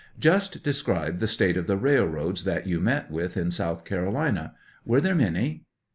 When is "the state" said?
1.19-1.55